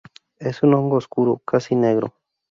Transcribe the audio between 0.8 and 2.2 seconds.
oscuro, casi negro.